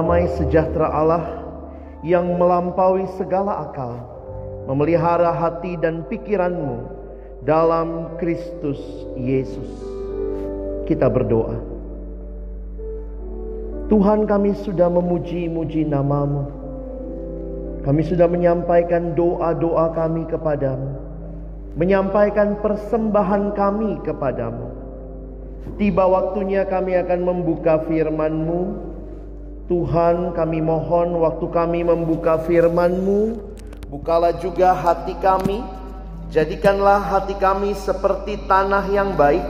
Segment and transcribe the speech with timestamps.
[0.00, 1.44] damai sejahtera Allah
[2.00, 4.00] yang melampaui segala akal
[4.64, 6.88] memelihara hati dan pikiranmu
[7.44, 8.80] dalam Kristus
[9.12, 9.68] Yesus.
[10.88, 11.60] Kita berdoa.
[13.92, 16.48] Tuhan kami sudah memuji-muji namamu.
[17.84, 20.96] Kami sudah menyampaikan doa-doa kami kepadamu.
[21.76, 24.68] Menyampaikan persembahan kami kepadamu.
[25.76, 28.89] Tiba waktunya kami akan membuka firman-Mu.
[29.70, 33.50] Tuhan kami mohon waktu kami membuka firman-Mu
[33.90, 35.66] Bukalah juga hati kami,
[36.30, 39.42] jadikanlah hati kami seperti tanah yang baik,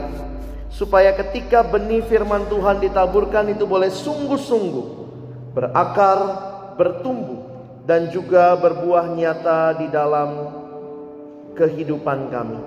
[0.73, 4.85] supaya ketika benih firman Tuhan ditaburkan itu boleh sungguh-sungguh
[5.53, 6.19] berakar,
[6.73, 7.45] bertumbuh,
[7.85, 10.29] dan juga berbuah nyata di dalam
[11.53, 12.61] kehidupan kami.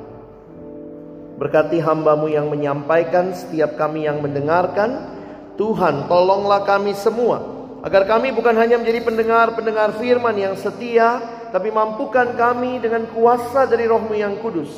[1.43, 5.14] Berkati hambamu yang menyampaikan, setiap kami yang mendengarkan,
[5.55, 7.39] Tuhan tolonglah kami semua,
[7.87, 11.23] agar kami bukan hanya menjadi pendengar-pendengar firman yang setia,
[11.55, 14.73] tapi mampukan kami dengan kuasa dari rohmu yang kudus.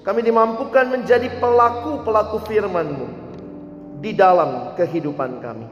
[0.00, 3.08] Kami dimampukan menjadi pelaku-pelaku firman-Mu
[4.00, 5.68] di dalam kehidupan kami.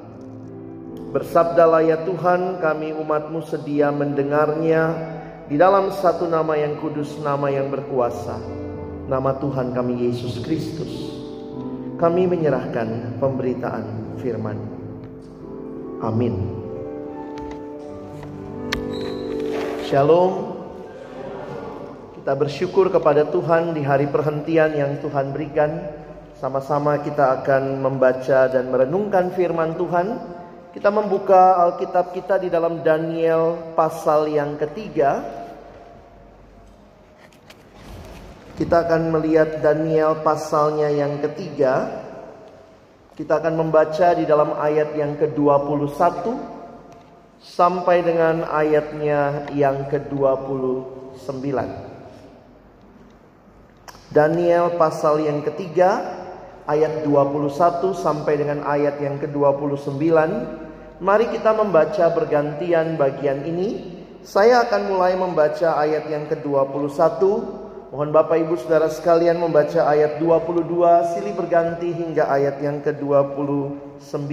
[1.13, 4.97] Bersabdalah ya Tuhan kami umatmu sedia mendengarnya
[5.49, 8.41] di dalam satu nama yang kudus, nama yang berkuasa.
[9.09, 11.13] Nama Tuhan kami Yesus Kristus.
[12.01, 14.59] Kami menyerahkan pemberitaan firman.
[16.03, 16.35] Amin.
[19.87, 20.51] Shalom.
[22.19, 25.79] Kita bersyukur kepada Tuhan di hari perhentian yang Tuhan berikan.
[26.43, 30.19] Sama-sama kita akan membaca dan merenungkan firman Tuhan.
[30.75, 35.23] Kita membuka Alkitab kita di dalam Daniel pasal yang ketiga.
[38.59, 42.02] Kita akan melihat Daniel pasalnya yang ketiga.
[43.23, 46.27] Kita akan membaca di dalam ayat yang ke-21
[47.39, 51.47] sampai dengan ayatnya yang ke-29.
[54.11, 56.03] Daniel pasal yang ketiga
[56.67, 60.03] ayat 21 sampai dengan ayat yang ke-29.
[60.99, 64.03] Mari kita membaca bergantian bagian ini.
[64.27, 67.62] Saya akan mulai membaca ayat yang ke-21.
[67.93, 70.65] Mohon Bapak Ibu Saudara sekalian membaca ayat 22
[71.13, 74.33] silih berganti hingga ayat yang ke-29.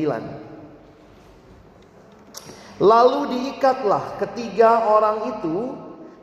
[2.79, 5.75] Lalu diikatlah ketiga orang itu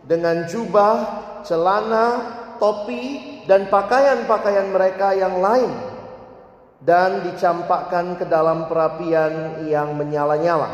[0.08, 0.96] dengan jubah,
[1.44, 2.24] celana,
[2.56, 5.76] topi, dan pakaian-pakaian mereka yang lain,
[6.80, 10.72] dan dicampakkan ke dalam perapian yang menyala-nyala.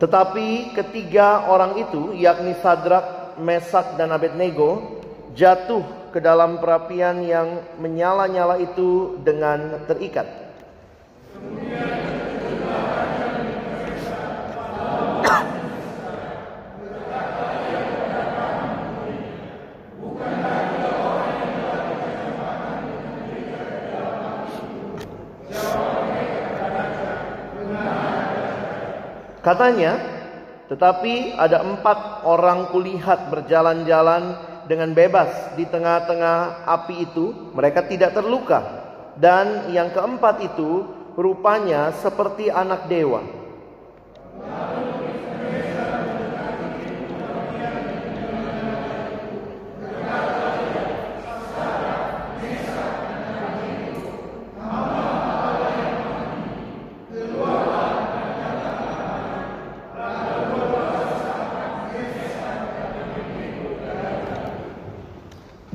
[0.00, 5.00] Tetapi ketiga orang itu, yakni Sadrak, Mesak, dan Abednego,
[5.36, 10.26] jatuh ke dalam perapian yang menyala-nyala itu dengan terikat.
[29.40, 29.96] Katanya,
[30.68, 34.36] tetapi ada empat orang kulihat berjalan-jalan
[34.68, 38.60] dengan bebas di tengah-tengah api itu, mereka tidak terluka.
[39.16, 40.86] Dan yang keempat itu
[41.18, 43.24] rupanya seperti anak dewa.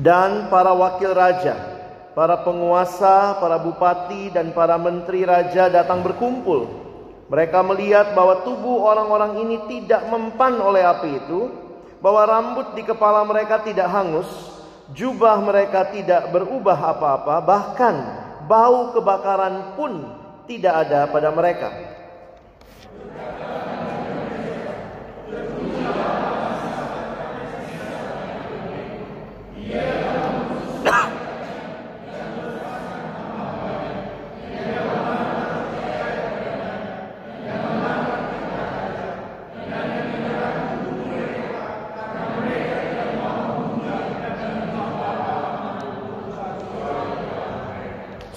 [0.06, 1.58] Dan para wakil raja,
[2.14, 6.86] para penguasa, para bupati, dan para menteri raja datang berkumpul.
[7.26, 11.50] Mereka melihat bahwa tubuh orang-orang ini tidak mempan oleh api itu,
[11.98, 14.30] bahwa rambut di kepala mereka tidak hangus,
[14.94, 17.94] jubah mereka tidak berubah apa-apa, bahkan
[18.46, 20.06] bau kebakaran pun
[20.46, 21.68] tidak ada pada mereka.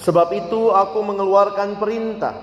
[0.00, 2.34] Sebab itu aku mengeluarkan perintah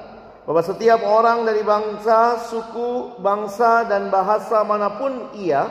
[0.47, 5.67] bahwa setiap orang dari bangsa, suku, bangsa, dan bahasa mana pun ia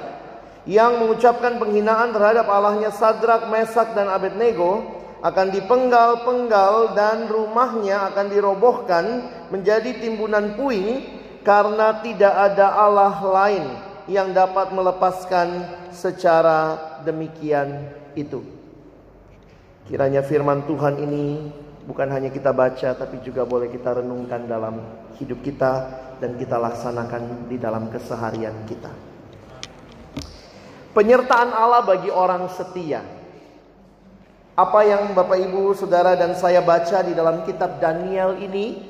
[0.66, 4.82] yang mengucapkan penghinaan terhadap Allahnya Sadrak, Mesak, dan Abednego
[5.22, 9.04] akan dipenggal-penggal dan rumahnya akan dirobohkan
[9.48, 11.02] menjadi timbunan puing
[11.46, 13.64] karena tidak ada Allah lain
[14.10, 15.48] yang dapat melepaskan
[15.94, 18.42] secara demikian itu.
[19.86, 21.46] Kiranya firman Tuhan ini
[21.86, 24.82] bukan hanya kita baca tapi juga boleh kita renungkan dalam
[25.22, 25.72] hidup kita
[26.18, 29.15] dan kita laksanakan di dalam keseharian kita.
[30.96, 33.04] Penyertaan Allah bagi orang setia.
[34.56, 38.80] Apa yang Bapak Ibu, Saudara dan saya baca di dalam kitab Daniel ini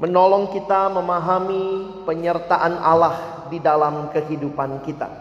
[0.00, 5.12] menolong kita memahami penyertaan Allah di dalam kehidupan kita.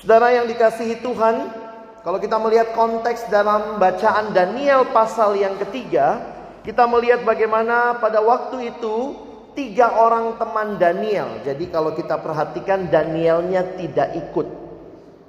[0.00, 1.36] Saudara yang dikasihi Tuhan,
[2.00, 6.24] kalau kita melihat konteks dalam bacaan Daniel pasal yang ketiga,
[6.64, 9.12] kita melihat bagaimana pada waktu itu
[9.52, 11.44] tiga orang teman Daniel.
[11.44, 14.61] Jadi kalau kita perhatikan Danielnya tidak ikut.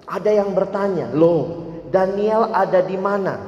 [0.03, 3.39] Ada yang bertanya, loh Daniel ada di mana?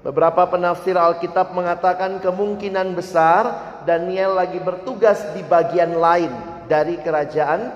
[0.00, 6.32] Beberapa penafsir Alkitab mengatakan kemungkinan besar Daniel lagi bertugas di bagian lain
[6.64, 7.68] dari kerajaan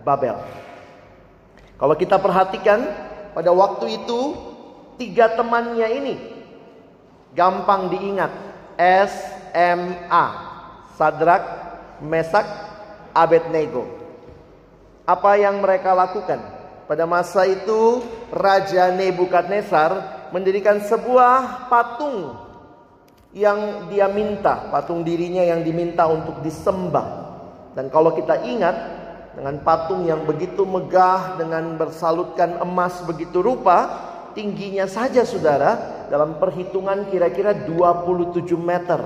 [0.00, 0.40] Babel.
[1.76, 2.80] Kalau kita perhatikan
[3.36, 4.20] pada waktu itu
[4.96, 6.14] tiga temannya ini
[7.36, 8.32] gampang diingat.
[8.80, 10.26] SMA.
[10.96, 11.44] Sadrak,
[12.00, 12.48] Mesak,
[13.12, 13.84] Abednego.
[15.04, 16.55] Apa yang mereka lakukan?
[16.86, 19.90] Pada masa itu Raja Nebukadnezar
[20.30, 22.38] mendirikan sebuah patung
[23.34, 27.26] yang dia minta, patung dirinya yang diminta untuk disembah.
[27.74, 28.96] Dan kalau kita ingat,
[29.36, 37.12] dengan patung yang begitu megah dengan bersalutkan emas begitu rupa tingginya saja saudara dalam perhitungan
[37.12, 38.96] kira-kira 27 meter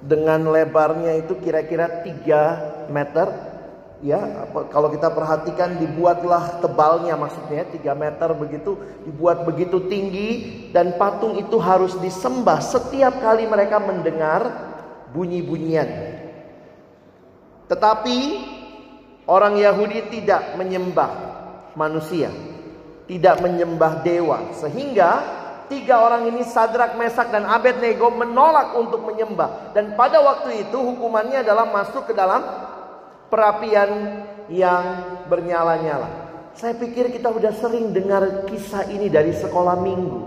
[0.00, 3.28] dengan lebarnya itu kira-kira 3 meter
[4.00, 10.28] ya kalau kita perhatikan dibuatlah tebalnya maksudnya 3 meter begitu dibuat begitu tinggi
[10.72, 12.64] dan patung itu harus disembah.
[12.64, 14.48] Setiap kali mereka mendengar
[15.12, 16.16] bunyi-bunyian.
[17.68, 18.18] Tetapi
[19.30, 21.10] orang Yahudi tidak menyembah
[21.78, 22.34] manusia,
[23.06, 25.22] tidak menyembah dewa, sehingga
[25.70, 29.70] tiga orang ini Sadrak, Mesak dan Abednego menolak untuk menyembah.
[29.70, 32.42] Dan pada waktu itu hukumannya adalah masuk ke dalam
[33.30, 33.90] perapian
[34.50, 34.84] yang
[35.30, 36.28] bernyala-nyala.
[36.58, 40.20] Saya pikir kita sudah sering dengar kisah ini dari sekolah minggu.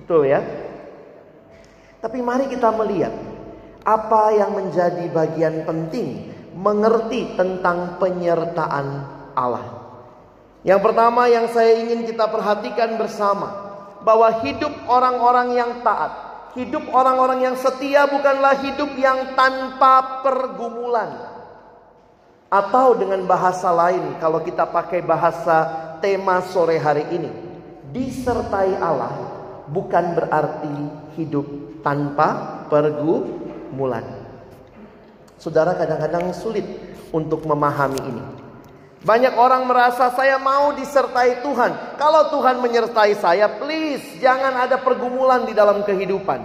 [0.00, 0.40] Betul ya?
[1.98, 3.12] Tapi mari kita melihat
[3.84, 8.86] apa yang menjadi bagian penting mengerti tentang penyertaan
[9.34, 9.82] Allah.
[10.64, 13.52] Yang pertama yang saya ingin kita perhatikan bersama
[14.00, 16.12] bahwa hidup orang-orang yang taat,
[16.56, 21.33] hidup orang-orang yang setia bukanlah hidup yang tanpa pergumulan.
[22.52, 25.64] Atau dengan bahasa lain kalau kita pakai bahasa
[25.98, 27.30] tema sore hari ini,
[27.90, 29.14] disertai Allah
[29.68, 30.76] bukan berarti
[31.16, 31.46] hidup
[31.80, 34.04] tanpa pergumulan.
[35.40, 36.64] Saudara kadang-kadang sulit
[37.12, 38.24] untuk memahami ini.
[39.04, 42.00] Banyak orang merasa saya mau disertai Tuhan.
[42.00, 46.40] Kalau Tuhan menyertai saya, please jangan ada pergumulan di dalam kehidupan.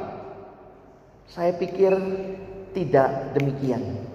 [1.32, 1.96] Saya pikir
[2.76, 4.09] tidak demikian.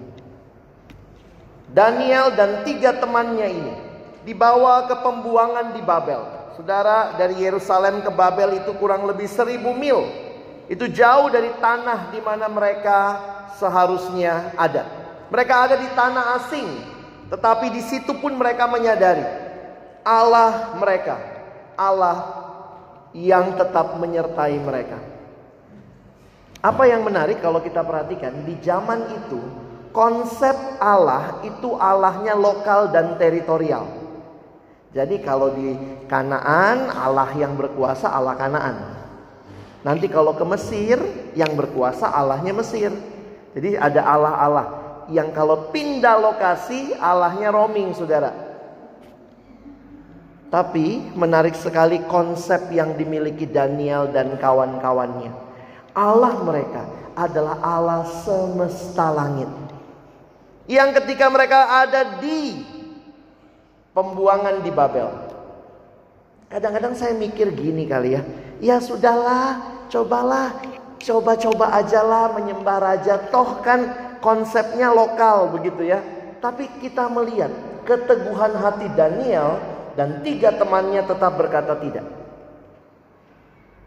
[1.75, 3.73] Daniel dan tiga temannya ini
[4.23, 6.23] dibawa ke pembuangan di Babel.
[6.55, 10.07] Saudara, dari Yerusalem ke Babel itu kurang lebih seribu mil.
[10.71, 12.99] Itu jauh dari tanah di mana mereka
[13.59, 14.87] seharusnya ada.
[15.27, 16.67] Mereka ada di tanah asing,
[17.27, 19.25] tetapi di situ pun mereka menyadari
[20.05, 21.17] Allah mereka,
[21.73, 22.17] Allah
[23.11, 25.01] yang tetap menyertai mereka.
[26.61, 29.64] Apa yang menarik kalau kita perhatikan di zaman itu
[29.95, 33.87] konsep Allah itu Allahnya lokal dan teritorial.
[34.91, 35.75] Jadi kalau di
[36.11, 38.75] Kanaan Allah yang berkuasa Allah Kanaan.
[39.87, 40.99] Nanti kalau ke Mesir
[41.31, 42.91] yang berkuasa Allahnya Mesir.
[43.55, 44.67] Jadi ada Allah-Allah
[45.09, 48.33] yang kalau pindah lokasi Allahnya roaming saudara.
[50.49, 55.33] Tapi menarik sekali konsep yang dimiliki Daniel dan kawan-kawannya.
[55.91, 56.83] Allah mereka
[57.15, 59.47] adalah Allah semesta langit.
[60.65, 62.65] Yang ketika mereka ada di
[63.93, 65.09] pembuangan di Babel.
[66.49, 68.21] Kadang-kadang saya mikir gini kali ya.
[68.63, 69.61] Ya sudahlah,
[69.93, 70.57] cobalah
[71.05, 73.93] coba-coba ajalah menyembah raja toh kan
[74.25, 76.01] konsepnya lokal begitu ya
[76.41, 77.53] tapi kita melihat
[77.85, 79.61] keteguhan hati Daniel
[79.93, 82.05] dan tiga temannya tetap berkata tidak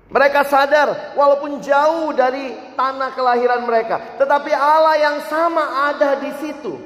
[0.09, 6.81] Mereka sadar walaupun jauh dari tanah kelahiran mereka, tetapi Allah yang sama ada di situ.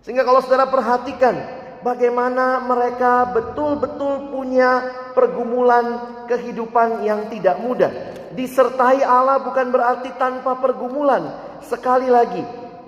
[0.00, 1.36] Sehingga kalau saudara perhatikan
[1.84, 7.92] bagaimana mereka betul-betul punya pergumulan kehidupan yang tidak mudah.
[8.32, 11.28] Disertai Allah bukan berarti tanpa pergumulan.
[11.60, 12.40] Sekali lagi,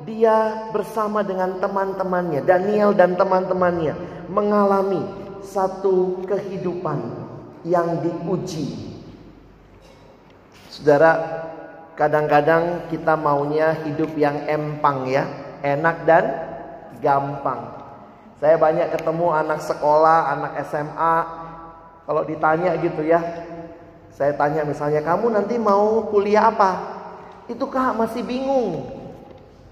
[0.09, 3.93] dia bersama dengan teman-temannya, Daniel dan teman-temannya
[4.33, 5.05] mengalami
[5.45, 7.05] satu kehidupan
[7.69, 8.90] yang diuji
[10.81, 11.13] Saudara,
[11.93, 15.29] kadang-kadang kita maunya hidup yang empang ya,
[15.61, 16.25] enak dan
[17.05, 17.69] gampang.
[18.41, 21.17] Saya banyak ketemu anak sekolah, anak SMA,
[22.09, 23.21] kalau ditanya gitu ya,
[24.17, 26.81] saya tanya misalnya, kamu nanti mau kuliah apa?
[27.45, 28.89] Itu kak masih bingung.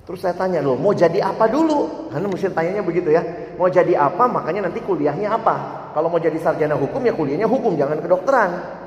[0.04, 2.12] Terus saya tanya loh, mau jadi apa dulu?
[2.12, 3.24] Karena mesti tanyanya begitu ya.
[3.56, 5.88] Mau jadi apa, makanya nanti kuliahnya apa?
[5.96, 8.77] Kalau mau jadi sarjana hukum ya kuliahnya hukum, jangan kedokteran.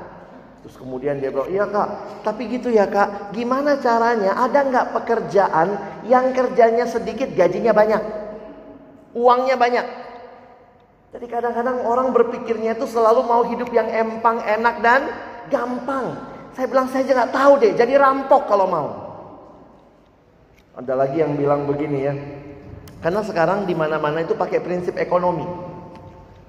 [0.62, 4.38] Terus kemudian dia bilang, iya kak, tapi gitu ya kak, gimana caranya?
[4.46, 5.68] Ada nggak pekerjaan
[6.06, 8.02] yang kerjanya sedikit, gajinya banyak,
[9.18, 9.86] uangnya banyak?
[11.12, 15.10] Jadi kadang-kadang orang berpikirnya itu selalu mau hidup yang empang, enak dan
[15.50, 16.30] gampang.
[16.54, 18.88] Saya bilang saya aja nggak tahu deh, jadi rampok kalau mau.
[20.78, 22.14] Ada lagi yang bilang begini ya,
[23.02, 25.71] karena sekarang di mana-mana itu pakai prinsip ekonomi.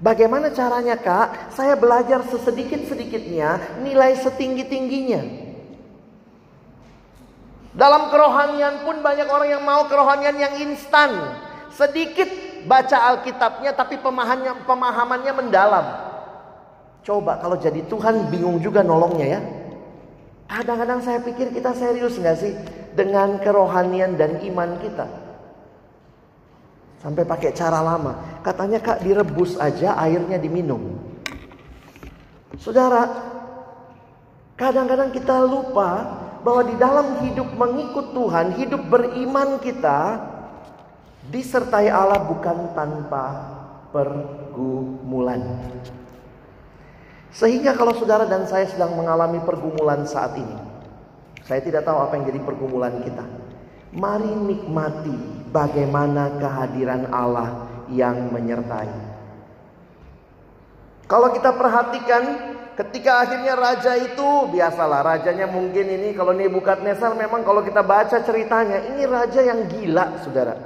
[0.04, 1.56] Bagaimana caranya kak?
[1.56, 5.24] Saya belajar sesedikit-sedikitnya nilai setinggi-tingginya.
[7.72, 11.40] Dalam kerohanian pun banyak orang yang mau kerohanian yang instan.
[11.72, 12.28] Sedikit
[12.68, 15.86] baca Alkitabnya tapi pemahamannya, pemahamannya mendalam.
[17.08, 19.42] Coba kalau jadi Tuhan bingung juga nolongnya ya.
[20.52, 22.52] Kadang-kadang saya pikir kita serius nggak sih
[22.92, 25.23] dengan kerohanian dan iman kita.
[27.04, 28.40] Sampai pakai cara lama.
[28.40, 30.96] Katanya kak direbus aja airnya diminum.
[32.56, 33.12] Saudara,
[34.56, 36.08] kadang-kadang kita lupa
[36.48, 40.32] bahwa di dalam hidup mengikut Tuhan, hidup beriman kita
[41.28, 43.52] disertai Allah bukan tanpa
[43.92, 45.60] pergumulan.
[47.36, 50.56] Sehingga kalau saudara dan saya sedang mengalami pergumulan saat ini,
[51.44, 53.26] saya tidak tahu apa yang jadi pergumulan kita.
[53.92, 59.14] Mari nikmati bagaimana kehadiran Allah yang menyertai.
[61.06, 62.24] Kalau kita perhatikan
[62.74, 68.82] ketika akhirnya raja itu biasalah rajanya mungkin ini kalau Nebukadnezar memang kalau kita baca ceritanya
[68.90, 70.58] ini raja yang gila saudara.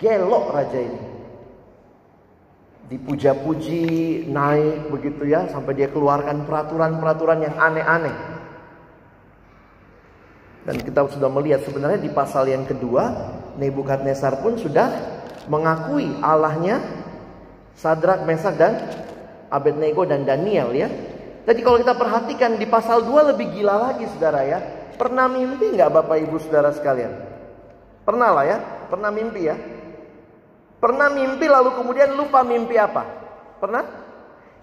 [0.00, 1.02] Gelok raja ini.
[2.84, 3.84] Dipuja-puji
[4.28, 8.16] naik begitu ya sampai dia keluarkan peraturan-peraturan yang aneh-aneh.
[10.64, 13.12] Dan kita sudah melihat sebenarnya di pasal yang kedua
[13.54, 14.90] Nebukadnezar pun sudah
[15.46, 16.80] mengakui Allahnya
[17.74, 18.78] Sadrak, Mesak dan
[19.50, 20.88] Abednego dan Daniel ya.
[21.44, 24.58] Jadi kalau kita perhatikan di pasal 2 lebih gila lagi saudara ya.
[24.94, 27.12] Pernah mimpi nggak Bapak Ibu saudara sekalian?
[28.06, 29.56] Pernah lah ya, pernah mimpi ya.
[30.78, 33.02] Pernah mimpi lalu kemudian lupa mimpi apa?
[33.58, 33.84] Pernah?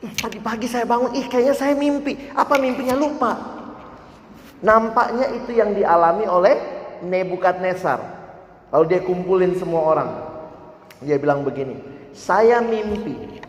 [0.02, 2.32] Ih tadi pagi saya bangun, ih kayaknya saya mimpi.
[2.34, 3.38] Apa mimpinya lupa?
[4.62, 6.56] Nampaknya itu yang dialami oleh
[7.02, 8.21] Nebukadnezar.
[8.72, 10.10] Lalu dia kumpulin semua orang.
[11.04, 11.76] Dia bilang begini,
[12.16, 13.44] saya mimpi.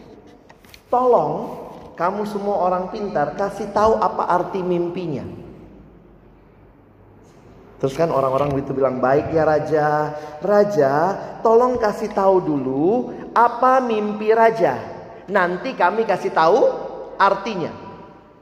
[0.91, 1.63] Tolong
[1.95, 5.23] kamu semua orang pintar kasih tahu apa arti mimpinya.
[7.79, 9.87] Terus kan orang-orang itu bilang, baik ya raja.
[10.39, 10.95] Raja,
[11.43, 14.79] tolong kasih tahu dulu apa mimpi raja.
[15.27, 16.63] Nanti kami kasih tahu
[17.19, 17.75] artinya.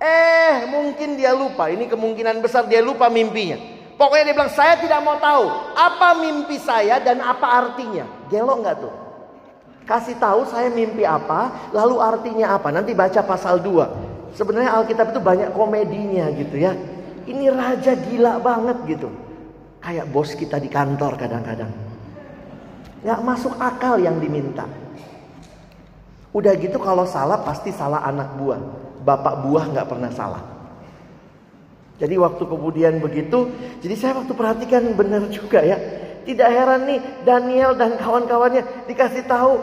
[0.00, 1.68] Eh, mungkin dia lupa.
[1.68, 3.69] Ini kemungkinan besar dia lupa mimpinya.
[4.00, 5.44] Pokoknya dia bilang saya tidak mau tahu
[5.76, 8.08] apa mimpi saya dan apa artinya.
[8.32, 8.94] Gelok nggak tuh?
[9.84, 12.72] Kasih tahu saya mimpi apa, lalu artinya apa.
[12.72, 14.32] Nanti baca pasal 2.
[14.32, 16.72] Sebenarnya Alkitab itu banyak komedinya gitu ya.
[17.28, 19.12] Ini raja gila banget gitu.
[19.84, 21.68] Kayak bos kita di kantor kadang-kadang.
[23.04, 24.64] Gak masuk akal yang diminta.
[26.32, 28.60] Udah gitu kalau salah pasti salah anak buah.
[29.04, 30.49] Bapak buah gak pernah salah.
[32.00, 33.52] Jadi waktu kemudian begitu,
[33.84, 35.76] jadi saya waktu perhatikan benar juga ya.
[36.24, 39.60] Tidak heran nih Daniel dan kawan-kawannya dikasih tahu.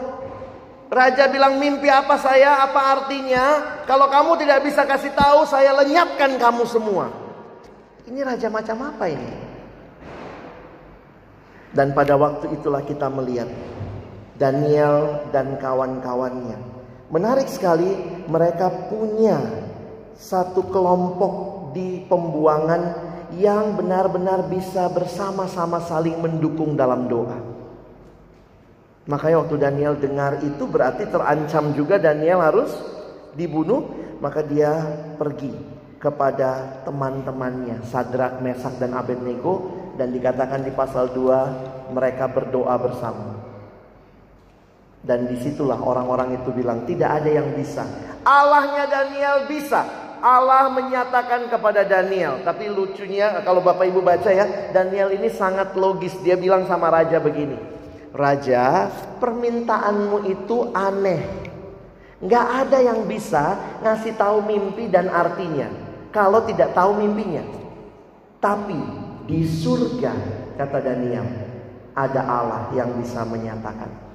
[0.88, 3.44] Raja bilang mimpi apa saya, apa artinya?
[3.84, 7.10] Kalau kamu tidak bisa kasih tahu, saya lenyapkan kamu semua.
[8.08, 9.32] Ini raja macam apa ini?
[11.74, 13.50] Dan pada waktu itulah kita melihat
[14.40, 16.56] Daniel dan kawan-kawannya.
[17.12, 17.98] Menarik sekali
[18.30, 19.36] mereka punya
[20.16, 22.82] satu kelompok di pembuangan
[23.36, 27.38] yang benar-benar bisa bersama-sama saling mendukung dalam doa.
[29.08, 32.72] Makanya waktu Daniel dengar itu berarti terancam juga Daniel harus
[33.36, 33.88] dibunuh,
[34.20, 34.84] maka dia
[35.16, 35.78] pergi.
[35.98, 43.34] kepada teman-temannya Sadrak, Mesak dan Abednego dan dikatakan di pasal 2 mereka berdoa bersama.
[45.02, 47.86] Dan di situlah orang-orang itu bilang tidak ada yang bisa.
[48.22, 49.86] Allahnya Daniel bisa.
[50.18, 52.42] Allah menyatakan kepada Daniel.
[52.42, 54.72] Tapi lucunya kalau Bapak Ibu baca ya.
[54.74, 56.16] Daniel ini sangat logis.
[56.24, 57.58] Dia bilang sama raja begini.
[58.10, 58.88] Raja
[59.20, 61.22] permintaanmu itu aneh.
[62.18, 63.54] Nggak ada yang bisa
[63.84, 65.70] ngasih tahu mimpi dan artinya.
[66.10, 67.44] Kalau tidak tahu mimpinya.
[68.42, 68.80] Tapi
[69.28, 70.14] di surga
[70.56, 71.26] kata Daniel.
[71.94, 74.07] Ada Allah yang bisa menyatakan.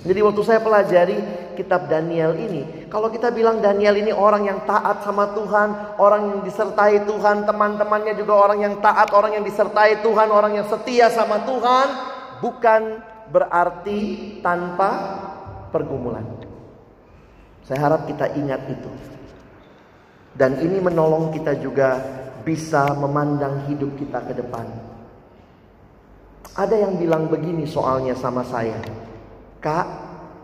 [0.00, 1.18] Jadi waktu saya pelajari
[1.60, 6.40] kitab Daniel ini, kalau kita bilang Daniel ini orang yang taat sama Tuhan, orang yang
[6.40, 11.44] disertai Tuhan, teman-temannya juga orang yang taat, orang yang disertai Tuhan, orang yang setia sama
[11.44, 11.86] Tuhan,
[12.40, 14.00] bukan berarti
[14.40, 14.90] tanpa
[15.68, 16.24] pergumulan.
[17.68, 18.90] Saya harap kita ingat itu.
[20.32, 22.00] Dan ini menolong kita juga
[22.40, 24.64] bisa memandang hidup kita ke depan.
[26.56, 28.80] Ada yang bilang begini soalnya sama saya.
[29.60, 29.86] Kak,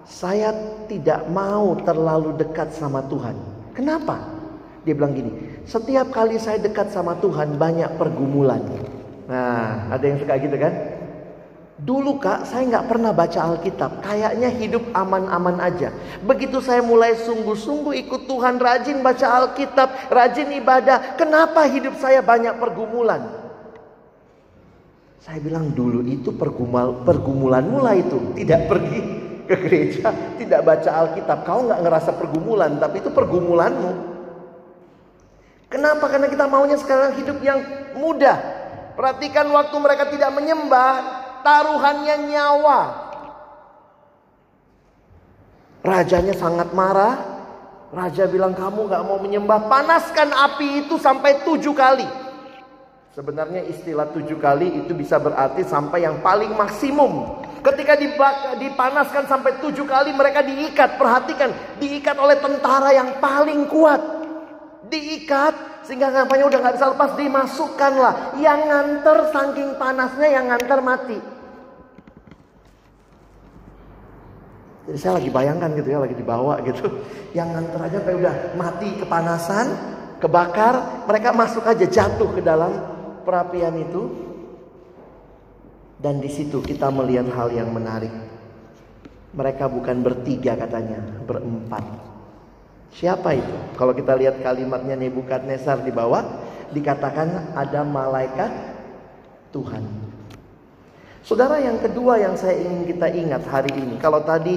[0.05, 0.52] saya
[0.87, 3.33] tidak mau terlalu dekat sama Tuhan.
[3.72, 4.20] Kenapa?
[4.85, 5.33] Dia bilang gini,
[5.64, 8.61] setiap kali saya dekat sama Tuhan banyak pergumulan.
[9.26, 10.72] Nah, ada yang suka gitu kan?
[11.76, 14.00] Dulu kak, saya nggak pernah baca Alkitab.
[14.00, 15.92] Kayaknya hidup aman-aman aja.
[16.24, 21.20] Begitu saya mulai sungguh-sungguh ikut Tuhan, rajin baca Alkitab, rajin ibadah.
[21.20, 23.46] Kenapa hidup saya banyak pergumulan?
[25.27, 28.31] Saya bilang dulu itu pergumul, pergumulan mulai itu.
[28.39, 29.01] Tidak pergi
[29.51, 31.43] ke gereja, tidak baca Alkitab.
[31.43, 33.91] Kau nggak ngerasa pergumulan, tapi itu pergumulanmu.
[35.67, 36.07] Kenapa?
[36.07, 37.59] Karena kita maunya sekarang hidup yang
[37.99, 38.39] mudah.
[38.95, 40.95] Perhatikan waktu mereka tidak menyembah,
[41.43, 42.81] taruhannya nyawa.
[45.83, 47.35] Rajanya sangat marah.
[47.91, 52.26] Raja bilang kamu nggak mau menyembah, panaskan api itu sampai tujuh kali.
[53.16, 57.40] Sebenarnya istilah tujuh kali itu bisa berarti sampai yang paling maksimum.
[57.64, 57.96] Ketika
[58.61, 61.00] dipanaskan sampai tujuh kali mereka diikat.
[61.00, 61.48] Perhatikan,
[61.81, 64.05] diikat oleh tentara yang paling kuat.
[64.92, 68.37] Diikat sehingga ngapain udah nggak bisa lepas dimasukkanlah.
[68.37, 71.18] Yang nganter saking panasnya yang nganter mati.
[74.92, 76.85] Jadi saya lagi bayangkan gitu ya, lagi dibawa gitu.
[77.33, 79.66] Yang nganter aja kayak udah mati kepanasan,
[80.20, 82.92] kebakar, mereka masuk aja jatuh ke dalam
[83.27, 84.03] perapian itu
[85.99, 88.15] dan di situ kita melihat hal yang menarik.
[89.35, 91.85] Mereka bukan bertiga katanya, berempat.
[92.95, 93.57] Siapa itu?
[93.77, 96.25] Kalau kita lihat kalimatnya Nebukadnezar di bawah,
[96.73, 98.49] dikatakan ada malaikat
[99.53, 99.85] Tuhan.
[101.21, 104.57] Saudara yang kedua yang saya ingin kita ingat hari ini, kalau tadi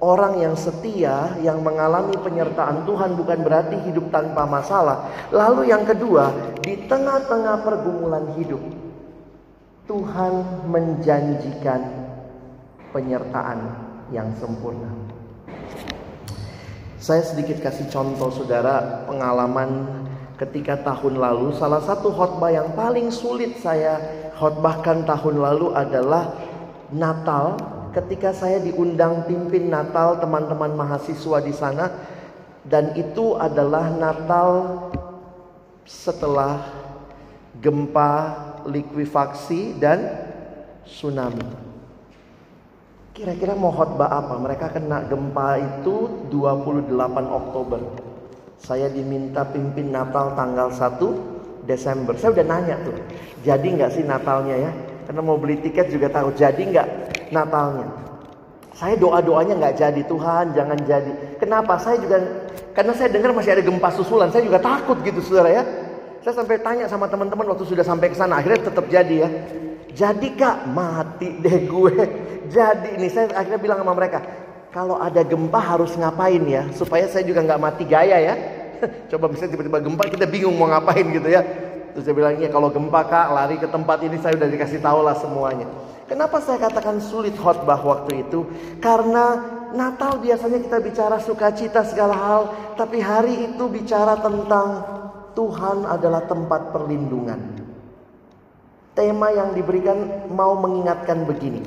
[0.00, 5.12] Orang yang setia, yang mengalami penyertaan Tuhan bukan berarti hidup tanpa masalah.
[5.28, 8.64] Lalu yang kedua, di tengah-tengah pergumulan hidup,
[9.84, 11.84] Tuhan menjanjikan
[12.96, 13.58] penyertaan
[14.08, 14.88] yang sempurna.
[16.96, 19.84] Saya sedikit kasih contoh saudara pengalaman
[20.40, 24.00] ketika tahun lalu salah satu khotbah yang paling sulit saya
[24.40, 26.32] khotbahkan tahun lalu adalah
[26.88, 31.90] Natal ketika saya diundang pimpin Natal teman-teman mahasiswa di sana
[32.62, 34.50] dan itu adalah Natal
[35.82, 36.70] setelah
[37.58, 38.12] gempa
[38.68, 40.06] likuifaksi dan
[40.86, 41.42] tsunami.
[43.10, 44.38] Kira-kira mau khotbah apa?
[44.38, 46.94] Mereka kena gempa itu 28
[47.26, 47.80] Oktober.
[48.60, 52.14] Saya diminta pimpin Natal tanggal 1 Desember.
[52.14, 52.96] Saya udah nanya tuh,
[53.42, 54.72] jadi nggak sih Natalnya ya?
[55.10, 56.88] Karena mau beli tiket juga tahu, jadi nggak
[57.30, 57.88] Natalnya.
[58.74, 61.12] Saya doa-doanya nggak jadi Tuhan, jangan jadi.
[61.42, 61.76] Kenapa?
[61.82, 62.22] Saya juga
[62.70, 65.62] karena saya dengar masih ada gempa susulan, saya juga takut gitu saudara ya.
[66.20, 69.28] Saya sampai tanya sama teman-teman waktu sudah sampai ke sana, akhirnya tetap jadi ya.
[69.90, 71.94] Jadi kak, mati deh gue.
[72.48, 74.22] Jadi ini saya akhirnya bilang sama mereka,
[74.70, 78.34] kalau ada gempa harus ngapain ya, supaya saya juga nggak mati gaya ya.
[79.10, 81.42] Coba misalnya tiba-tiba gempa kita bingung mau ngapain gitu ya.
[81.94, 85.00] Terus saya bilang, ya kalau gempa kak lari ke tempat ini saya udah dikasih tahu
[85.02, 85.66] lah semuanya.
[86.10, 88.42] Kenapa saya katakan sulit khotbah waktu itu?
[88.82, 89.38] Karena
[89.70, 92.42] Natal biasanya kita bicara sukacita segala hal,
[92.74, 94.82] tapi hari itu bicara tentang
[95.38, 97.38] Tuhan adalah tempat perlindungan.
[98.98, 101.62] Tema yang diberikan mau mengingatkan begini.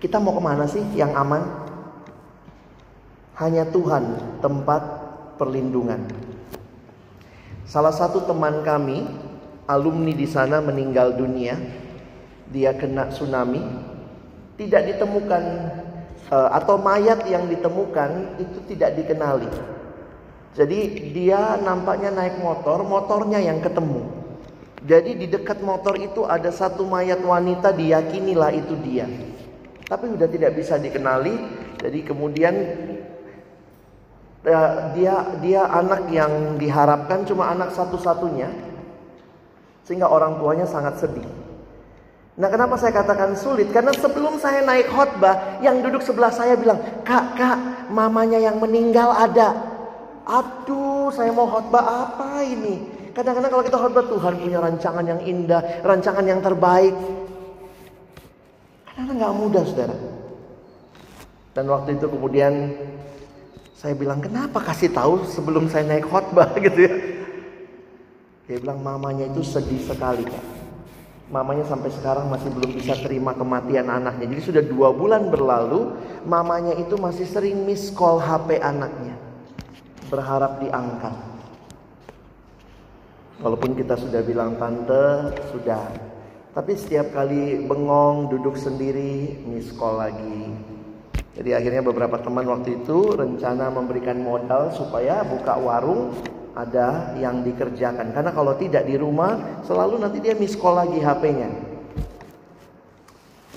[0.00, 1.44] Kita mau ke mana sih yang aman?
[3.36, 4.82] Hanya Tuhan tempat
[5.36, 6.25] perlindungan.
[7.66, 9.02] Salah satu teman kami,
[9.66, 11.58] alumni di sana meninggal dunia
[12.46, 13.58] dia kena tsunami
[14.54, 15.42] tidak ditemukan
[16.30, 19.50] uh, atau mayat yang ditemukan itu tidak dikenali.
[20.56, 24.08] Jadi dia nampaknya naik motor, motornya yang ketemu.
[24.86, 29.04] Jadi di dekat motor itu ada satu mayat wanita diyakinilah itu dia.
[29.84, 31.34] Tapi sudah tidak bisa dikenali.
[31.76, 32.54] Jadi kemudian
[34.94, 38.46] dia dia anak yang diharapkan cuma anak satu-satunya.
[39.82, 41.26] Sehingga orang tuanya sangat sedih.
[42.36, 43.72] Nah kenapa saya katakan sulit?
[43.72, 49.08] Karena sebelum saya naik khotbah, yang duduk sebelah saya bilang, Kak, kak, mamanya yang meninggal
[49.14, 49.56] ada.
[50.26, 52.82] Aduh, saya mau khotbah apa ini?
[53.16, 56.92] Kadang-kadang kalau kita khotbah Tuhan punya rancangan yang indah, rancangan yang terbaik.
[58.84, 59.96] Kadang-kadang nggak mudah, saudara.
[61.56, 62.52] Dan waktu itu kemudian
[63.86, 66.92] saya bilang, kenapa kasih tahu sebelum saya naik khotbah gitu ya?
[68.50, 70.42] Dia bilang mamanya itu sedih sekali kak.
[71.30, 74.26] Mamanya sampai sekarang masih belum bisa terima kematian anaknya.
[74.26, 75.94] Jadi sudah dua bulan berlalu,
[76.26, 79.14] mamanya itu masih sering miss call HP anaknya
[80.10, 81.14] berharap diangkat.
[83.38, 85.94] Walaupun kita sudah bilang tante, sudah.
[86.58, 90.74] Tapi setiap kali bengong, duduk sendiri, miss call lagi.
[91.36, 96.16] Jadi akhirnya beberapa teman waktu itu rencana memberikan modal supaya buka warung
[96.56, 98.16] ada yang dikerjakan.
[98.16, 101.50] Karena kalau tidak di rumah, selalu nanti dia miss call lagi HP-nya.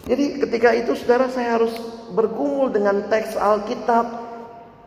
[0.10, 1.72] Jadi ketika itu saudara saya harus
[2.12, 4.30] bergumul dengan teks Alkitab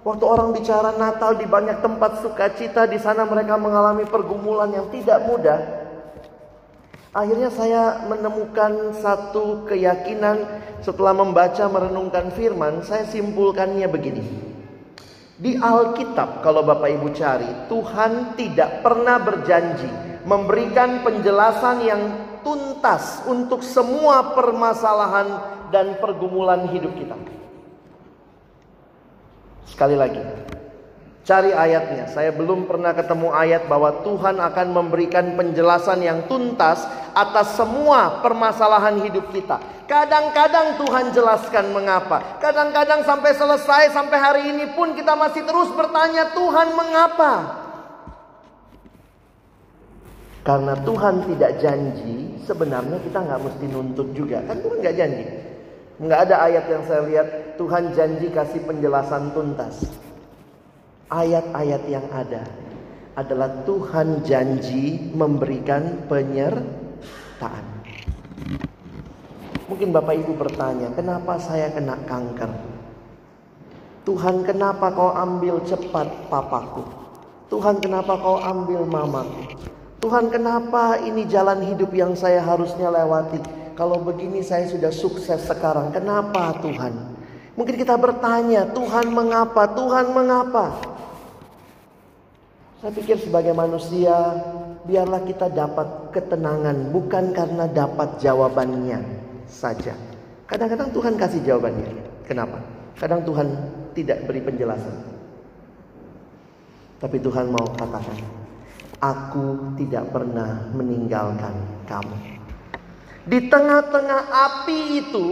[0.02, 5.22] Waktu orang bicara Natal di banyak tempat sukacita, di sana mereka mengalami pergumulan yang tidak
[5.22, 5.81] mudah.
[7.12, 10.48] Akhirnya saya menemukan satu keyakinan
[10.80, 14.24] setelah membaca merenungkan firman, saya simpulkannya begini.
[15.36, 19.90] Di Alkitab kalau Bapak Ibu cari, Tuhan tidak pernah berjanji
[20.24, 22.02] memberikan penjelasan yang
[22.40, 25.28] tuntas untuk semua permasalahan
[25.68, 27.16] dan pergumulan hidup kita.
[29.68, 30.20] Sekali lagi,
[31.22, 32.10] cari ayatnya.
[32.10, 36.82] Saya belum pernah ketemu ayat bahwa Tuhan akan memberikan penjelasan yang tuntas
[37.14, 39.58] atas semua permasalahan hidup kita.
[39.86, 42.40] Kadang-kadang Tuhan jelaskan mengapa.
[42.40, 47.32] Kadang-kadang sampai selesai, sampai hari ini pun kita masih terus bertanya, Tuhan mengapa?
[50.42, 54.42] Karena Tuhan tidak janji, sebenarnya kita nggak mesti nuntut juga.
[54.42, 55.24] Kan Tuhan nggak janji.
[56.02, 59.86] Nggak ada ayat yang saya lihat Tuhan janji kasih penjelasan tuntas.
[61.08, 62.44] Ayat-ayat yang ada
[63.18, 67.66] adalah Tuhan janji memberikan penyertaan.
[69.68, 72.52] Mungkin Bapak Ibu bertanya, kenapa saya kena kanker?
[74.02, 76.82] Tuhan kenapa kau ambil cepat papaku?
[77.48, 79.54] Tuhan kenapa kau ambil mamaku?
[80.02, 83.38] Tuhan kenapa ini jalan hidup yang saya harusnya lewati?
[83.78, 86.92] Kalau begini saya sudah sukses sekarang, kenapa Tuhan?
[87.54, 89.70] Mungkin kita bertanya, Tuhan mengapa?
[89.72, 90.91] Tuhan mengapa?
[92.82, 94.10] Saya pikir sebagai manusia,
[94.82, 98.98] biarlah kita dapat ketenangan bukan karena dapat jawabannya
[99.46, 99.94] saja.
[100.50, 101.86] Kadang-kadang Tuhan kasih jawabannya.
[102.26, 102.58] Kenapa?
[102.98, 103.54] Kadang Tuhan
[103.94, 104.98] tidak beri penjelasan.
[106.98, 108.18] Tapi Tuhan mau katakan,
[108.98, 111.54] aku tidak pernah meninggalkan
[111.86, 112.18] kamu.
[113.30, 115.26] Di tengah-tengah api itu,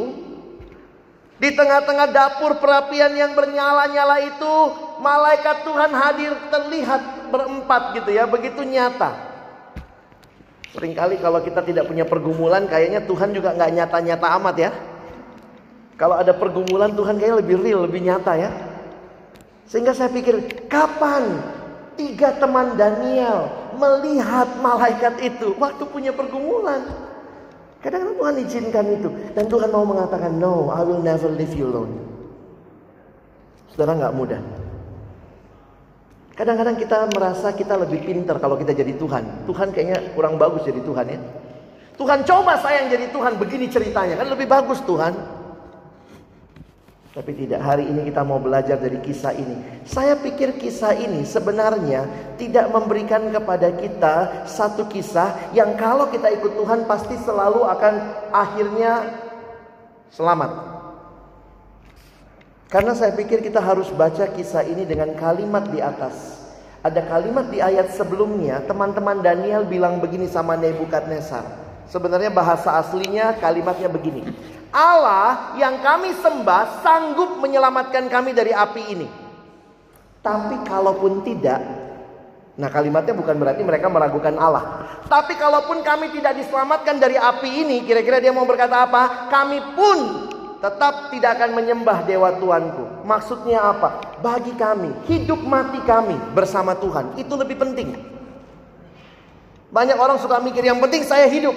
[1.40, 4.54] di tengah-tengah dapur perapian yang bernyala-nyala itu,
[5.00, 9.16] malaikat Tuhan hadir terlihat berempat gitu ya, begitu nyata.
[10.76, 14.70] Seringkali kalau kita tidak punya pergumulan, kayaknya Tuhan juga nggak nyata-nyata amat ya.
[15.96, 18.52] Kalau ada pergumulan Tuhan kayaknya lebih real, lebih nyata ya.
[19.64, 21.40] Sehingga saya pikir, kapan
[21.96, 23.48] tiga teman Daniel
[23.80, 27.09] melihat malaikat itu waktu punya pergumulan?
[27.80, 29.08] Kadang-kadang Tuhan izinkan itu.
[29.32, 31.96] Dan Tuhan mau mengatakan, no, I will never leave you alone.
[33.72, 34.40] Saudara nggak mudah.
[36.36, 39.48] Kadang-kadang kita merasa kita lebih pintar kalau kita jadi Tuhan.
[39.48, 41.20] Tuhan kayaknya kurang bagus jadi Tuhan ya.
[42.00, 44.16] Tuhan coba saya yang jadi Tuhan begini ceritanya.
[44.20, 45.39] Kan lebih bagus Tuhan.
[47.10, 49.82] Tapi tidak, hari ini kita mau belajar dari kisah ini.
[49.82, 52.06] Saya pikir kisah ini sebenarnya
[52.38, 57.94] tidak memberikan kepada kita satu kisah yang kalau kita ikut Tuhan pasti selalu akan
[58.30, 59.10] akhirnya
[60.14, 60.50] selamat.
[62.70, 66.46] Karena saya pikir kita harus baca kisah ini dengan kalimat di atas.
[66.86, 71.42] Ada kalimat di ayat sebelumnya, teman-teman Daniel bilang begini sama Nebukadnezar.
[71.90, 74.30] Sebenarnya bahasa aslinya kalimatnya begini.
[74.70, 79.08] Allah yang kami sembah sanggup menyelamatkan kami dari api ini.
[80.20, 81.58] Tapi kalaupun tidak,
[82.54, 84.86] nah kalimatnya bukan berarti mereka meragukan Allah.
[85.08, 89.32] Tapi kalaupun kami tidak diselamatkan dari api ini, kira-kira dia mau berkata apa?
[89.32, 89.98] Kami pun
[90.60, 93.02] tetap tidak akan menyembah dewa Tuanku.
[93.02, 94.20] Maksudnya apa?
[94.20, 97.96] Bagi kami, hidup mati kami bersama Tuhan itu lebih penting.
[99.72, 101.56] Banyak orang suka mikir yang penting saya hidup.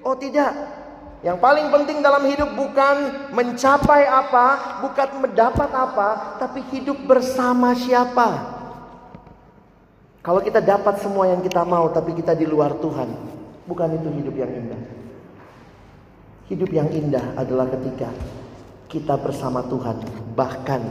[0.00, 0.81] Oh tidak.
[1.22, 8.58] Yang paling penting dalam hidup bukan mencapai apa, bukan mendapat apa, tapi hidup bersama siapa.
[10.18, 13.06] Kalau kita dapat semua yang kita mau, tapi kita di luar Tuhan,
[13.70, 14.82] bukan itu hidup yang indah.
[16.50, 18.10] Hidup yang indah adalah ketika
[18.90, 20.02] kita bersama Tuhan,
[20.34, 20.82] bahkan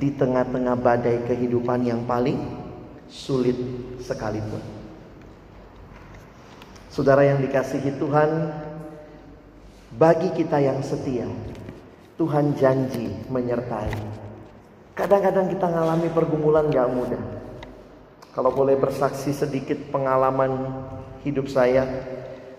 [0.00, 2.40] di tengah-tengah badai kehidupan yang paling
[3.12, 3.56] sulit
[4.00, 4.64] sekalipun.
[6.88, 8.30] Saudara yang dikasihi Tuhan,
[9.94, 11.26] bagi kita yang setia,
[12.18, 13.94] Tuhan janji menyertai.
[14.94, 17.22] Kadang-kadang kita mengalami pergumulan gak mudah.
[18.34, 20.82] Kalau boleh bersaksi sedikit pengalaman
[21.22, 21.86] hidup saya,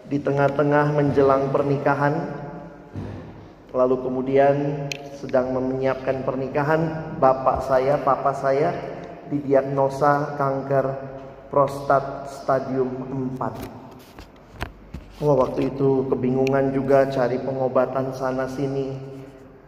[0.05, 2.13] di tengah-tengah menjelang pernikahan
[3.75, 4.87] lalu kemudian
[5.19, 8.71] sedang menyiapkan pernikahan bapak saya papa saya
[9.27, 10.85] didiagnosa kanker
[11.49, 12.87] prostat stadium
[13.35, 13.84] 4
[15.23, 19.15] Wah waktu itu kebingungan juga cari pengobatan sana sini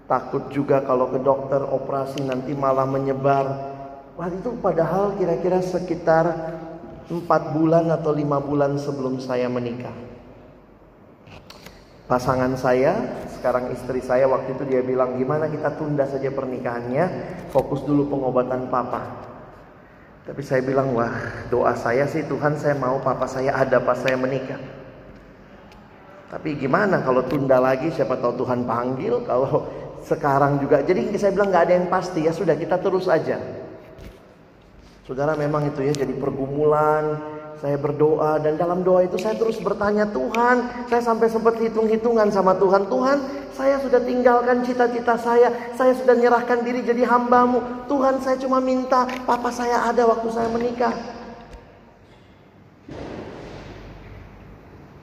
[0.07, 3.45] Takut juga kalau ke dokter operasi nanti malah menyebar
[4.19, 6.25] Wah itu padahal kira-kira sekitar
[7.07, 7.23] 4
[7.55, 10.07] bulan atau 5 bulan sebelum saya menikah
[12.07, 12.95] pasangan saya,
[13.35, 17.05] sekarang istri saya waktu itu dia bilang gimana kita tunda saja pernikahannya,
[17.51, 19.27] fokus dulu pengobatan papa.
[20.23, 21.11] Tapi saya bilang wah
[21.51, 24.59] doa saya sih Tuhan saya mau papa saya ada pas saya menikah.
[26.27, 29.63] Tapi gimana kalau tunda lagi siapa tahu Tuhan panggil kalau
[30.03, 30.83] sekarang juga.
[30.83, 33.39] Jadi saya bilang nggak ada yang pasti ya sudah kita terus aja.
[35.07, 37.15] Saudara memang itu ya jadi pergumulan,
[37.63, 42.59] saya berdoa dan dalam doa itu saya terus bertanya Tuhan, saya sampai sempat hitung-hitungan sama
[42.59, 42.91] Tuhan.
[42.91, 43.17] Tuhan,
[43.55, 47.87] saya sudah tinggalkan cita-cita saya, saya sudah menyerahkan diri jadi hambamu.
[47.87, 51.16] Tuhan, saya cuma minta papa saya ada waktu saya menikah.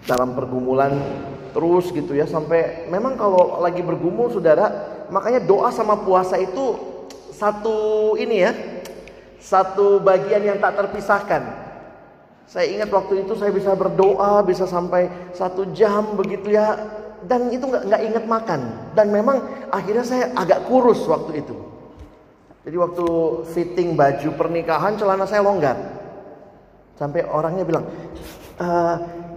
[0.05, 0.93] Dalam pergumulan
[1.57, 4.69] terus gitu ya sampai memang kalau lagi bergumul saudara,
[5.09, 6.77] makanya doa sama puasa itu
[7.33, 8.53] satu ini ya,
[9.41, 11.43] satu bagian yang tak terpisahkan.
[12.45, 16.77] Saya ingat waktu itu saya bisa berdoa bisa sampai satu jam begitu ya
[17.25, 18.61] dan itu nggak nggak ingat makan
[18.93, 19.41] dan memang
[19.73, 21.57] akhirnya saya agak kurus waktu itu.
[22.65, 23.07] Jadi waktu
[23.53, 25.77] fitting baju pernikahan celana saya longgar
[26.97, 27.85] sampai orangnya bilang
[28.57, 28.69] e,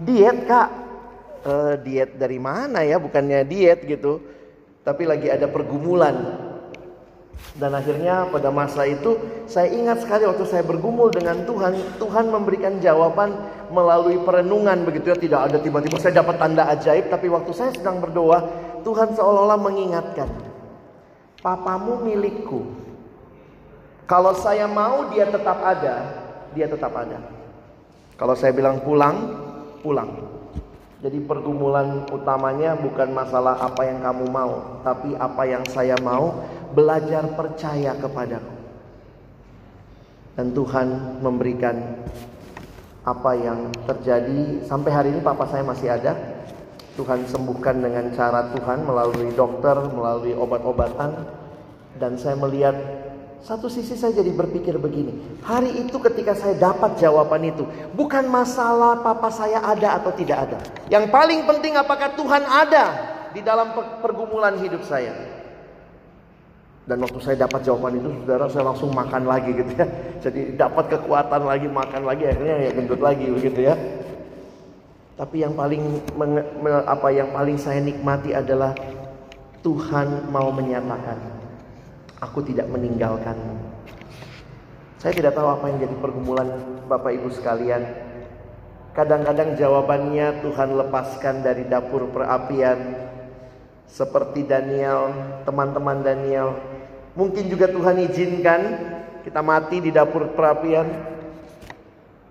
[0.04, 0.70] diet kak
[1.46, 4.20] e, diet dari mana ya bukannya diet gitu
[4.86, 6.48] tapi lagi ada pergumulan
[7.58, 9.18] dan akhirnya pada masa itu
[9.50, 13.34] saya ingat sekali waktu saya bergumul dengan Tuhan, Tuhan memberikan jawaban
[13.74, 18.02] melalui perenungan begitu ya, tidak ada tiba-tiba saya dapat tanda ajaib, tapi waktu saya sedang
[18.02, 18.46] berdoa,
[18.86, 20.30] Tuhan seolah-olah mengingatkan,
[21.42, 22.62] papamu milikku.
[24.08, 25.96] Kalau saya mau dia tetap ada,
[26.56, 27.20] dia tetap ada.
[28.16, 29.47] Kalau saya bilang pulang,
[29.88, 30.12] pulang.
[31.00, 36.44] Jadi pergumulan utamanya bukan masalah apa yang kamu mau, tapi apa yang saya mau
[36.76, 38.52] belajar percaya kepadaku.
[40.36, 42.04] Dan Tuhan memberikan
[43.08, 46.14] apa yang terjadi sampai hari ini papa saya masih ada.
[46.98, 51.30] Tuhan sembuhkan dengan cara Tuhan melalui dokter, melalui obat-obatan.
[52.02, 52.74] Dan saya melihat
[53.46, 55.40] satu sisi saya jadi berpikir begini.
[55.46, 57.64] Hari itu ketika saya dapat jawaban itu.
[57.94, 60.58] Bukan masalah papa saya ada atau tidak ada.
[60.90, 62.86] Yang paling penting apakah Tuhan ada
[63.32, 65.14] di dalam pergumulan hidup saya.
[66.88, 69.86] Dan waktu saya dapat jawaban itu, saudara saya langsung makan lagi gitu ya.
[70.24, 73.76] Jadi dapat kekuatan lagi, makan lagi, akhirnya ya gendut lagi begitu ya.
[75.20, 75.84] Tapi yang paling
[76.88, 78.72] apa yang paling saya nikmati adalah
[79.66, 81.20] Tuhan mau menyatakan,
[82.22, 83.58] aku tidak meninggalkanmu.
[84.98, 86.50] Saya tidak tahu apa yang jadi pergumulan
[86.90, 87.86] Bapak Ibu sekalian.
[88.98, 93.10] Kadang-kadang jawabannya Tuhan lepaskan dari dapur perapian.
[93.88, 95.14] Seperti Daniel,
[95.48, 96.58] teman-teman Daniel
[97.18, 98.62] Mungkin juga Tuhan izinkan
[99.26, 100.86] kita mati di dapur perapian.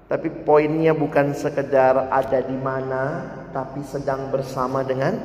[0.06, 5.18] Tapi poinnya bukan sekedar ada di mana, tapi sedang bersama dengan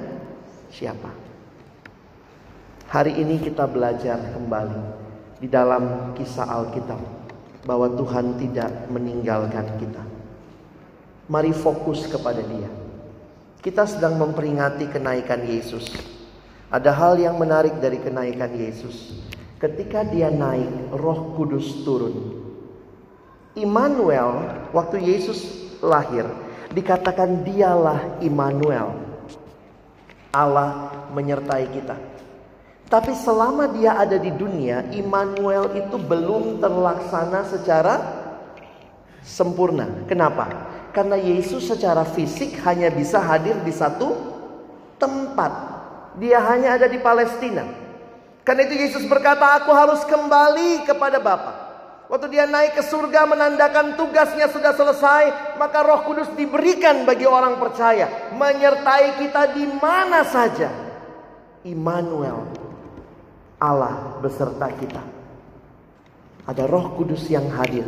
[0.74, 1.31] siapa.
[2.92, 4.84] Hari ini kita belajar kembali
[5.40, 7.00] di dalam kisah Alkitab
[7.64, 10.04] bahwa Tuhan tidak meninggalkan kita.
[11.32, 12.68] Mari fokus kepada Dia.
[13.64, 15.88] Kita sedang memperingati kenaikan Yesus.
[16.68, 19.24] Ada hal yang menarik dari kenaikan Yesus.
[19.56, 22.44] Ketika dia naik, Roh Kudus turun.
[23.56, 25.48] Immanuel, waktu Yesus
[25.80, 26.28] lahir,
[26.76, 29.00] dikatakan dialah Immanuel.
[30.36, 32.11] Allah menyertai kita.
[32.92, 38.04] Tapi selama dia ada di dunia, Immanuel itu belum terlaksana secara
[39.24, 39.88] sempurna.
[40.12, 40.52] Kenapa?
[40.92, 44.12] Karena Yesus secara fisik hanya bisa hadir di satu
[45.00, 45.72] tempat.
[46.20, 47.64] Dia hanya ada di Palestina.
[48.44, 51.72] Karena itu Yesus berkata, "Aku harus kembali kepada Bapa."
[52.12, 57.56] Waktu dia naik ke surga menandakan tugasnya sudah selesai, maka Roh Kudus diberikan bagi orang
[57.56, 60.68] percaya, menyertai kita di mana saja.
[61.64, 62.61] Immanuel,
[63.62, 65.06] Allah beserta kita.
[66.50, 67.86] Ada Roh Kudus yang hadir.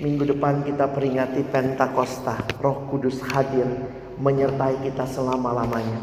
[0.00, 3.68] Minggu depan kita peringati Pentakosta, Roh Kudus hadir
[4.16, 6.00] menyertai kita selama-lamanya.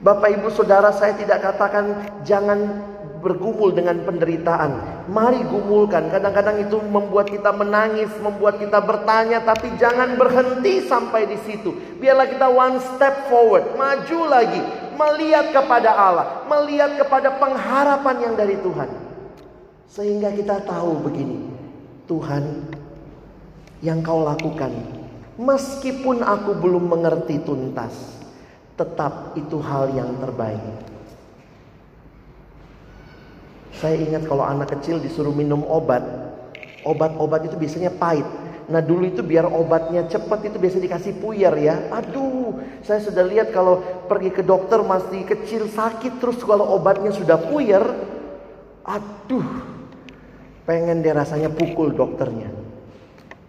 [0.00, 2.80] Bapak Ibu Saudara saya tidak katakan jangan
[3.20, 5.04] bergumul dengan penderitaan.
[5.12, 6.08] Mari gumulkan.
[6.08, 11.76] Kadang-kadang itu membuat kita menangis, membuat kita bertanya, tapi jangan berhenti sampai di situ.
[12.00, 14.62] Biarlah kita one step forward, maju lagi,
[15.00, 18.90] melihat kepada Allah, melihat kepada pengharapan yang dari Tuhan.
[19.88, 21.50] Sehingga kita tahu begini,
[22.04, 22.68] Tuhan
[23.80, 24.70] yang kau lakukan,
[25.40, 28.20] meskipun aku belum mengerti tuntas,
[28.76, 30.60] tetap itu hal yang terbaik.
[33.80, 36.04] Saya ingat kalau anak kecil disuruh minum obat,
[36.84, 38.28] obat-obat itu biasanya pahit.
[38.70, 41.90] Nah dulu itu biar obatnya cepat itu biasa dikasih puyer ya.
[41.90, 47.36] Aduh, saya sudah lihat kalau pergi ke dokter masih kecil sakit terus kalau obatnya sudah
[47.50, 47.82] puyer,
[48.86, 49.46] aduh,
[50.64, 52.48] pengen dia rasanya pukul dokternya.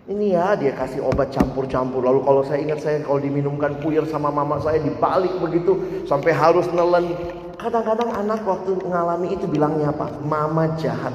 [0.09, 2.01] Ini ya dia kasih obat campur-campur.
[2.01, 6.65] Lalu kalau saya ingat saya kalau diminumkan puyer sama mama saya dibalik begitu sampai harus
[6.73, 7.13] nelen
[7.61, 10.09] Kadang-kadang anak waktu mengalami itu bilangnya apa?
[10.25, 11.13] Mama jahat.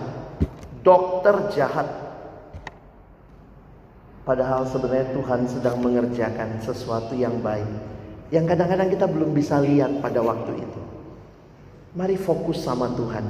[0.86, 2.05] Dokter jahat.
[4.26, 7.70] Padahal sebenarnya Tuhan sedang mengerjakan sesuatu yang baik.
[8.34, 10.80] Yang kadang-kadang kita belum bisa lihat pada waktu itu.
[11.94, 13.22] Mari fokus sama Tuhan.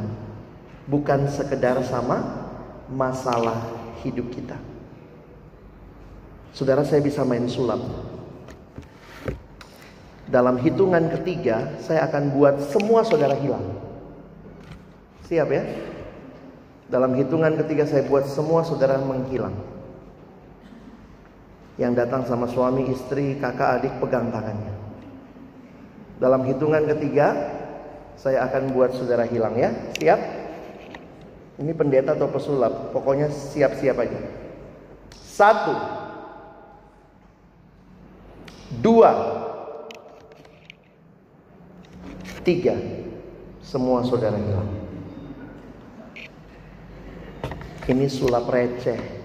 [0.89, 2.49] Bukan sekedar sama
[2.89, 3.61] masalah
[4.01, 4.57] hidup kita.
[6.57, 7.85] Saudara saya bisa main sulap.
[10.33, 13.69] Dalam hitungan ketiga, saya akan buat semua saudara hilang.
[15.29, 15.63] Siap ya?
[16.89, 19.76] Dalam hitungan ketiga saya buat semua saudara menghilang.
[21.77, 24.73] Yang datang sama suami, istri, kakak, adik pegang tangannya.
[26.17, 27.29] Dalam hitungan ketiga,
[28.17, 29.73] saya akan buat saudara hilang ya.
[30.01, 30.21] Siap?
[31.61, 34.21] Ini pendeta atau pesulap, pokoknya siap-siap aja.
[35.13, 35.73] Satu,
[38.81, 39.13] dua,
[42.47, 42.79] Tiga,
[43.59, 44.71] semua saudara hilang.
[47.91, 49.16] Ini sulap receh,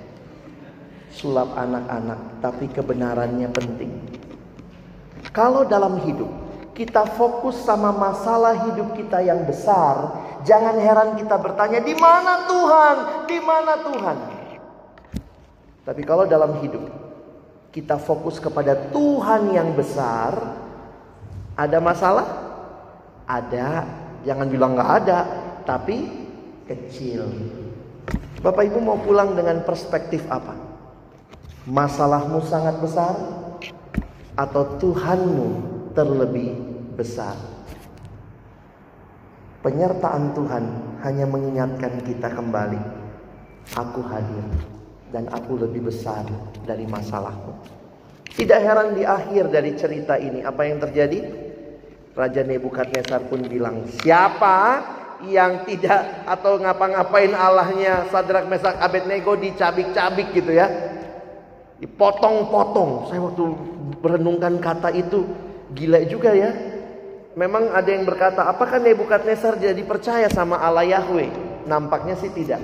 [1.12, 3.91] sulap anak-anak, tapi kebenarannya penting.
[5.36, 6.28] Kalau dalam hidup
[6.72, 12.95] kita fokus sama masalah hidup kita yang besar, jangan heran kita bertanya, "Di mana Tuhan?
[13.28, 14.18] Di mana Tuhan?"
[15.82, 16.84] Tapi kalau dalam hidup
[17.72, 20.36] kita fokus kepada Tuhan yang besar,
[21.55, 22.28] ada masalah?
[23.28, 23.88] Ada,
[24.28, 25.20] jangan bilang nggak ada,
[25.64, 26.07] tapi
[26.68, 27.28] kecil.
[28.41, 30.61] Bapak Ibu mau pulang dengan perspektif apa?
[31.70, 33.14] Masalahmu sangat besar
[34.34, 35.47] atau Tuhanmu
[35.93, 36.57] terlebih
[36.97, 37.38] besar?
[39.62, 40.66] Penyertaan Tuhan
[41.05, 42.82] hanya mengingatkan kita kembali.
[43.78, 44.41] Aku hadir
[45.14, 46.26] dan aku lebih besar
[46.66, 47.53] dari masalahmu.
[48.26, 51.30] Tidak heran di akhir dari cerita ini apa yang terjadi?
[52.18, 54.82] Raja Nebukadnezar pun bilang, siapa
[55.30, 60.90] yang tidak atau ngapa-ngapain Allahnya Sadrak Mesak Abednego dicabik-cabik gitu ya.
[61.82, 63.09] Dipotong-potong.
[63.09, 63.43] Saya waktu
[63.99, 65.25] berenungkan kata itu
[65.73, 66.53] gila juga ya.
[67.34, 71.32] Memang ada yang berkata, apakah Nebukadnezar jadi percaya sama Allah Yahweh?
[71.65, 72.61] Nampaknya sih tidak.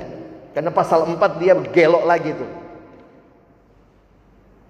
[0.53, 2.51] Karena pasal 4 dia gelok lagi tuh.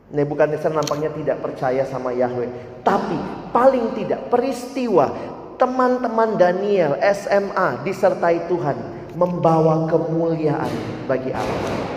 [0.08, 2.80] Nebukadnezar nampaknya tidak percaya sama Yahweh.
[2.88, 3.20] Tapi
[3.52, 5.12] paling tidak peristiwa
[5.60, 8.78] teman-teman Daniel SMA disertai Tuhan
[9.18, 10.72] membawa kemuliaan
[11.10, 11.97] bagi Allah.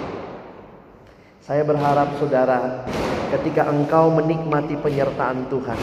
[1.50, 2.86] Saya berharap saudara
[3.34, 5.74] ketika engkau menikmati penyertaan Tuhan,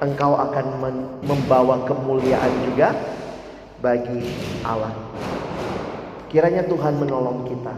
[0.00, 0.66] engkau akan
[1.28, 2.96] membawa kemuliaan juga
[3.84, 4.32] bagi
[4.64, 4.96] Allah.
[6.32, 7.76] Kiranya Tuhan menolong kita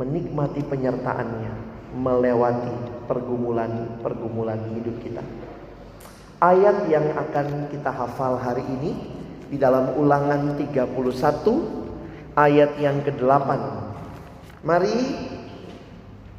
[0.00, 1.52] menikmati penyertaannya
[1.92, 5.20] melewati pergumulan-pergumulan hidup kita.
[6.40, 8.96] Ayat yang akan kita hafal hari ini
[9.52, 10.96] di dalam Ulangan 31
[12.40, 13.48] ayat yang ke-8.
[14.64, 14.96] Mari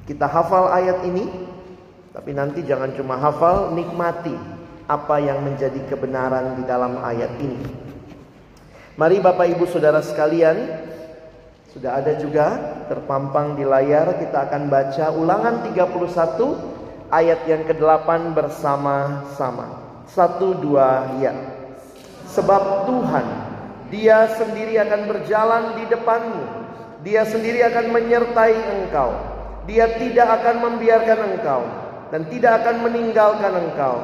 [0.10, 1.52] kita hafal ayat ini
[2.12, 4.36] tapi nanti jangan cuma hafal, nikmati
[4.92, 7.64] apa yang menjadi kebenaran di dalam ayat ini.
[9.00, 10.60] Mari Bapak Ibu Saudara sekalian,
[11.72, 12.60] sudah ada juga
[12.92, 19.80] terpampang di layar kita akan baca ulangan 31 ayat yang ke-8 bersama-sama.
[20.12, 21.32] Satu dua ya.
[22.28, 23.28] Sebab Tuhan
[23.88, 26.44] dia sendiri akan berjalan di depanmu.
[27.08, 29.31] Dia sendiri akan menyertai engkau.
[29.70, 31.62] Dia tidak akan membiarkan engkau
[32.10, 33.96] dan tidak akan meninggalkan engkau.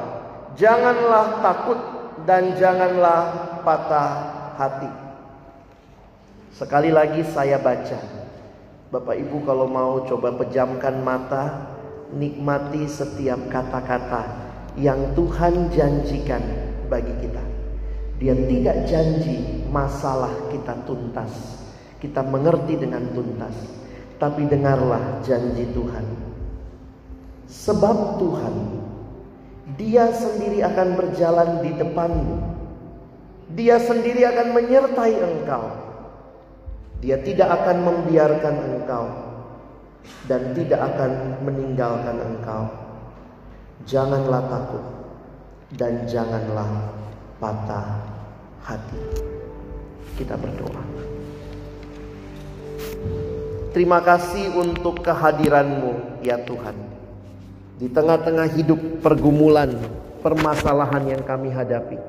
[0.58, 1.80] Janganlah takut
[2.26, 3.22] dan janganlah
[3.62, 4.10] patah
[4.58, 4.90] hati.
[6.54, 8.00] Sekali lagi saya baca.
[8.90, 11.76] Bapak Ibu kalau mau coba pejamkan mata,
[12.16, 14.24] nikmati setiap kata-kata
[14.80, 16.42] yang Tuhan janjikan
[16.88, 17.44] bagi kita.
[18.18, 21.30] Dia tidak janji masalah kita tuntas.
[22.02, 23.54] Kita mengerti dengan tuntas.
[24.18, 26.06] Tapi dengarlah janji Tuhan.
[27.48, 28.56] Sebab Tuhan
[29.78, 32.38] dia sendiri akan berjalan di depanmu.
[33.54, 35.66] Dia sendiri akan menyertai engkau.
[37.04, 39.06] Dia tidak akan membiarkan engkau
[40.26, 41.12] dan tidak akan
[41.46, 42.64] meninggalkan engkau.
[43.86, 44.84] Janganlah takut
[45.78, 46.90] dan janganlah
[47.38, 48.02] patah
[48.66, 49.04] hati.
[50.18, 50.84] Kita berdoa.
[53.76, 56.76] Terima kasih untuk kehadiranmu ya Tuhan.
[57.78, 59.76] Di tengah-tengah hidup pergumulan,
[60.24, 62.00] permasalahan yang kami hadapi.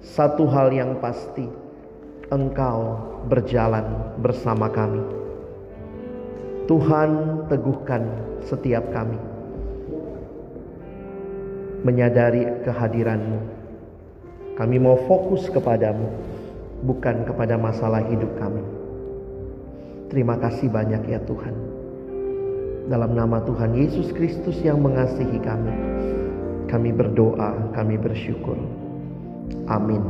[0.00, 1.44] Satu hal yang pasti,
[2.30, 2.96] Engkau
[3.26, 5.02] berjalan bersama kami.
[6.70, 8.06] Tuhan teguhkan
[8.46, 9.18] setiap kami.
[11.82, 13.40] Menyadari kehadiranmu.
[14.54, 16.06] Kami mau fokus kepadamu,
[16.86, 18.79] bukan kepada masalah hidup kami.
[20.10, 21.54] Terima kasih banyak ya Tuhan.
[22.90, 25.70] Dalam nama Tuhan Yesus Kristus yang mengasihi kami,
[26.66, 28.58] kami berdoa, kami bersyukur.
[29.70, 30.02] Amin.